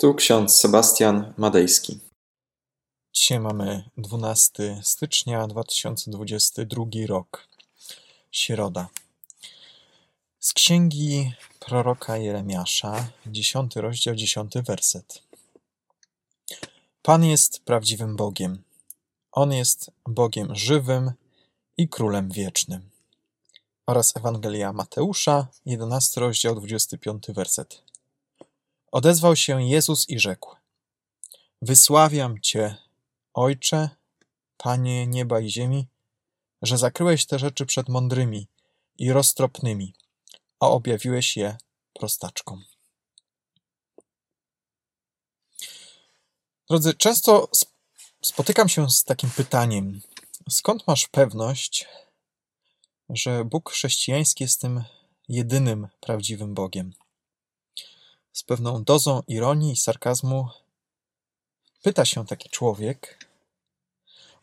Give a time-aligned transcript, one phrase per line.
[0.00, 1.98] Tu ksiądz Sebastian Madejski.
[3.12, 7.48] Dzisiaj mamy 12 stycznia 2022 rok.
[8.30, 8.88] Środa.
[10.40, 15.22] Z księgi proroka Jeremiasza, 10 rozdział, 10 werset.
[17.02, 18.62] Pan jest prawdziwym Bogiem.
[19.32, 21.12] On jest Bogiem żywym
[21.76, 22.90] i królem wiecznym.
[23.86, 27.87] Oraz Ewangelia Mateusza, 11 rozdział, 25 werset.
[28.92, 30.56] Odezwał się Jezus i rzekł:
[31.62, 32.76] Wysławiam Cię,
[33.34, 33.90] Ojcze,
[34.56, 35.86] Panie nieba i ziemi,
[36.62, 38.48] że zakryłeś te rzeczy przed mądrymi
[38.98, 39.94] i roztropnymi,
[40.60, 41.56] a objawiłeś je
[41.94, 42.64] prostaczkom.
[46.68, 47.48] Drodzy, często
[48.22, 50.00] spotykam się z takim pytaniem:
[50.50, 51.88] skąd masz pewność,
[53.10, 54.84] że Bóg chrześcijański jest tym
[55.28, 56.94] jedynym prawdziwym Bogiem?
[58.38, 60.48] Z pewną dozą ironii i sarkazmu
[61.82, 63.28] pyta się taki człowiek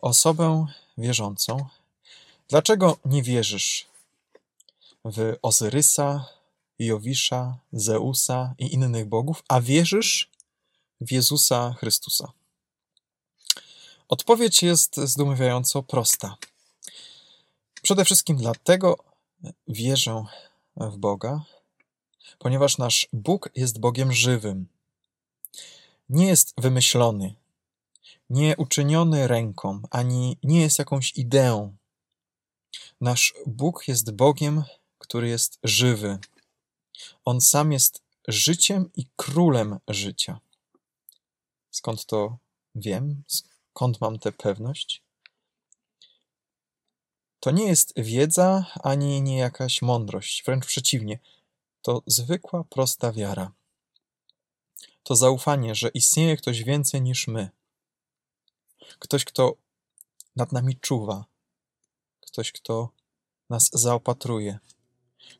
[0.00, 0.66] osobę
[0.98, 1.66] wierzącą,
[2.48, 3.86] dlaczego nie wierzysz
[5.04, 6.28] w Ozyrysa,
[6.78, 10.30] Jowisza, Zeusa i innych bogów, a wierzysz
[11.00, 12.32] w Jezusa Chrystusa?
[14.08, 16.36] Odpowiedź jest zdumiewająco prosta.
[17.82, 18.98] Przede wszystkim dlatego
[19.68, 20.24] wierzę
[20.76, 21.44] w Boga,
[22.38, 24.66] ponieważ nasz Bóg jest Bogiem żywym.
[26.08, 27.34] Nie jest wymyślony,
[28.30, 31.76] nie uczyniony ręką, ani nie jest jakąś ideą.
[33.00, 34.64] Nasz Bóg jest Bogiem,
[34.98, 36.18] który jest żywy.
[37.24, 40.40] On sam jest życiem i królem życia.
[41.70, 42.38] Skąd to
[42.74, 43.22] wiem?
[43.26, 45.02] Skąd mam tę pewność?
[47.40, 51.18] To nie jest wiedza ani nie jakaś mądrość, wręcz przeciwnie.
[51.84, 53.52] To zwykła, prosta wiara.
[55.02, 57.50] To zaufanie, że istnieje ktoś więcej niż my.
[58.98, 59.54] Ktoś, kto
[60.36, 61.24] nad nami czuwa.
[62.20, 62.88] Ktoś, kto
[63.50, 64.58] nas zaopatruje.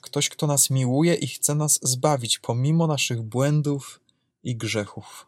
[0.00, 4.00] Ktoś, kto nas miłuje i chce nas zbawić pomimo naszych błędów
[4.42, 5.26] i grzechów.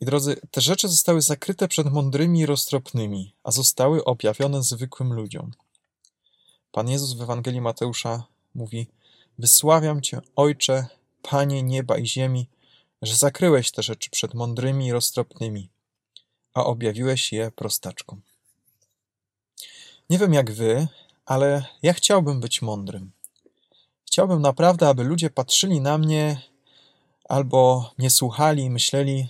[0.00, 5.50] I drodzy, te rzeczy zostały zakryte przed mądrymi i roztropnymi, a zostały objawione zwykłym ludziom.
[6.72, 8.86] Pan Jezus w Ewangelii Mateusza Mówi:
[9.38, 10.86] Wysławiam Cię, Ojcze,
[11.22, 12.48] Panie nieba i ziemi,
[13.02, 15.70] że zakryłeś te rzeczy przed mądrymi i roztropnymi,
[16.54, 18.22] a objawiłeś je prostaczkom.
[20.10, 20.88] Nie wiem jak wy,
[21.26, 23.12] ale ja chciałbym być mądrym.
[24.06, 26.42] Chciałbym naprawdę, aby ludzie patrzyli na mnie
[27.28, 29.28] albo mnie słuchali i myśleli: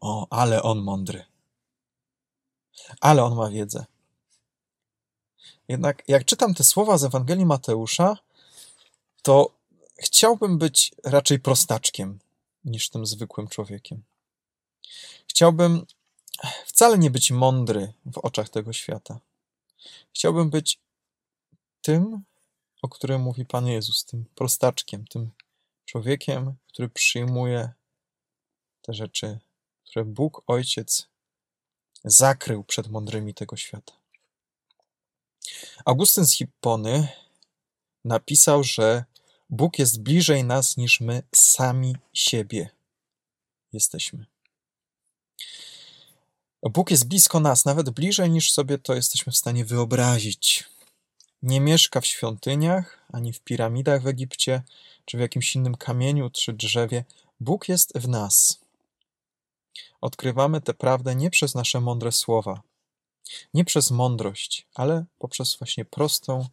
[0.00, 1.24] O, ale on mądry.
[3.00, 3.84] Ale on ma wiedzę.
[5.68, 8.16] Jednak jak czytam te słowa z Ewangelii Mateusza,
[9.22, 9.54] to
[9.98, 12.18] chciałbym być raczej prostaczkiem
[12.64, 14.02] niż tym zwykłym człowiekiem.
[15.26, 15.86] Chciałbym
[16.66, 19.20] wcale nie być mądry w oczach tego świata.
[20.14, 20.78] Chciałbym być
[21.82, 22.22] tym,
[22.82, 25.30] o którym mówi Pan Jezus, tym prostaczkiem, tym
[25.84, 27.72] człowiekiem, który przyjmuje
[28.82, 29.38] te rzeczy,
[29.84, 31.08] które Bóg Ojciec
[32.04, 33.92] zakrył przed mądrymi tego świata.
[35.84, 37.08] Augustyn z Hippony
[38.04, 39.04] napisał, że
[39.50, 42.70] Bóg jest bliżej nas niż my sami siebie
[43.72, 44.26] jesteśmy.
[46.62, 50.64] Bóg jest blisko nas, nawet bliżej niż sobie to jesteśmy w stanie wyobrazić.
[51.42, 54.62] Nie mieszka w świątyniach, ani w piramidach w Egipcie,
[55.04, 57.04] czy w jakimś innym kamieniu, czy drzewie.
[57.40, 58.60] Bóg jest w nas.
[60.00, 62.62] Odkrywamy tę prawdę nie przez nasze mądre słowa,
[63.54, 66.48] nie przez mądrość, ale poprzez właśnie prostą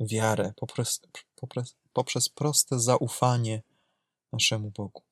[0.00, 1.00] wiarę, poprzez,
[1.36, 3.62] poprzez, poprzez proste zaufanie
[4.32, 5.02] naszemu Bogu.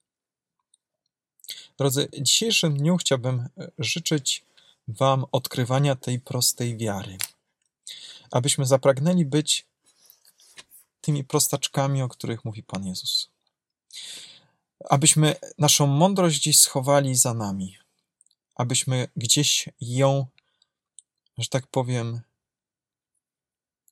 [1.79, 4.45] Drodzy, dzisiejszym dniu chciałbym e, życzyć
[4.89, 7.19] Wam odkrywania tej prostej wiary,
[8.31, 9.67] abyśmy zapragnęli być
[11.01, 13.31] tymi prostaczkami, o których mówi Pan Jezus.
[14.91, 17.79] Abyśmy naszą mądrość gdzieś schowali za nami,
[18.55, 20.27] abyśmy gdzieś ją,
[21.39, 22.21] że tak powiem,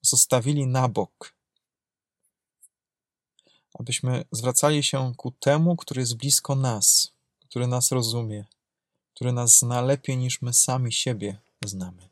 [0.02, 1.37] zostawili na bok
[3.78, 8.44] abyśmy zwracali się ku temu, który jest blisko nas, który nas rozumie,
[9.14, 12.08] który nas zna lepiej niż my sami siebie znamy.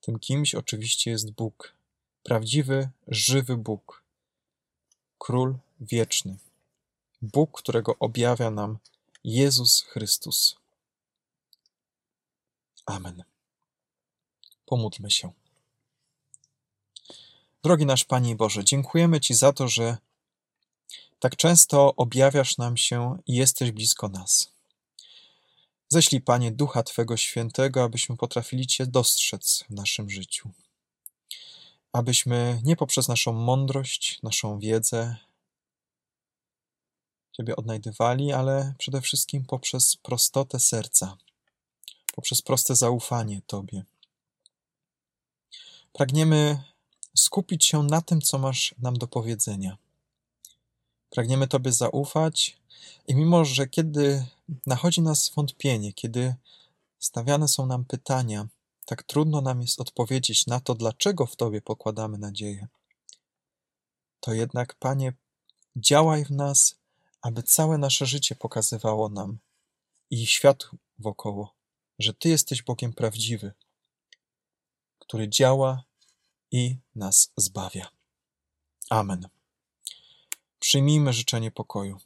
[0.00, 1.74] Tym kimś oczywiście jest Bóg,
[2.22, 4.02] prawdziwy, żywy Bóg,
[5.18, 6.36] Król wieczny,
[7.22, 8.78] Bóg, którego objawia nam
[9.24, 10.56] Jezus Chrystus.
[12.86, 13.22] Amen.
[14.66, 15.32] Pomódlmy się.
[17.62, 19.96] Drogi nasz Panie Boże, dziękujemy Ci za to, że
[21.20, 24.52] Tak często objawiasz nam się i jesteś blisko nas.
[25.88, 30.50] Ześlij, Panie, Ducha Twego Świętego, abyśmy potrafili Cię dostrzec w naszym życiu.
[31.92, 35.16] Abyśmy nie poprzez naszą mądrość, naszą wiedzę
[37.32, 41.16] Ciebie odnajdywali, ale przede wszystkim poprzez prostotę serca,
[42.14, 43.84] poprzez proste zaufanie Tobie.
[45.92, 46.62] Pragniemy
[47.16, 49.76] skupić się na tym, co masz nam do powiedzenia.
[51.10, 52.56] Pragniemy Tobie zaufać
[53.06, 54.26] i mimo, że kiedy
[54.66, 56.34] nachodzi nas wątpienie, kiedy
[56.98, 58.48] stawiane są nam pytania,
[58.86, 62.68] tak trudno nam jest odpowiedzieć na to, dlaczego w Tobie pokładamy nadzieję,
[64.20, 65.12] to jednak, Panie,
[65.76, 66.74] działaj w nas,
[67.22, 69.38] aby całe nasze życie pokazywało nam
[70.10, 71.54] i świat wokoło,
[71.98, 73.52] że Ty jesteś Bogiem prawdziwy,
[74.98, 75.84] który działa
[76.50, 77.88] i nas zbawia.
[78.90, 79.39] Amen.
[80.70, 81.98] Przyjmijmy życzenie pokoju.